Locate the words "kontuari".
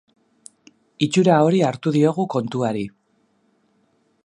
2.37-2.87